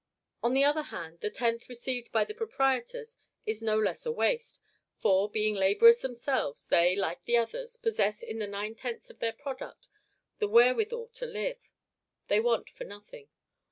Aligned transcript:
On 0.41 0.55
the 0.55 0.63
other 0.63 0.81
hand, 0.81 1.19
the 1.19 1.29
tenth 1.29 1.69
received 1.69 2.11
by 2.11 2.25
the 2.25 2.33
proprietors 2.33 3.19
is 3.45 3.61
no 3.61 3.77
less 3.79 4.03
a 4.03 4.11
waste; 4.11 4.63
for, 4.97 5.29
being 5.29 5.53
laborers 5.53 5.99
themselves, 6.01 6.65
they, 6.65 6.95
like 6.95 7.25
the 7.25 7.37
others, 7.37 7.77
possess 7.77 8.23
in 8.23 8.39
the 8.39 8.47
nine 8.47 8.73
tenths 8.73 9.11
of 9.11 9.19
their 9.19 9.31
product 9.33 9.89
the 10.39 10.47
wherewithal 10.49 11.09
to 11.09 11.27
live: 11.27 11.71
they 12.29 12.39
want 12.39 12.67
for 12.71 12.83
nothing. 12.83 13.29